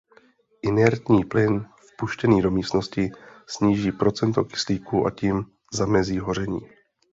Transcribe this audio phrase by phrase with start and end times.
[0.61, 3.09] Inertní plyn vpuštěný do místnosti
[3.47, 6.59] sníží procento kyslíku a tím zamezí hoření.